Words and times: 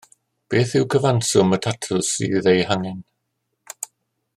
Beth 0.53 0.71
ydi 0.79 0.87
cyfanswm 0.93 1.53
y 1.59 1.59
tatws 1.67 2.11
sydd 2.15 2.51
eu 2.55 2.67
hangen? 2.71 3.05